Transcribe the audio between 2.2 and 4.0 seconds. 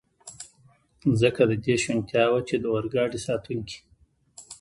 وه، چې د اورګاډي ساتونکي.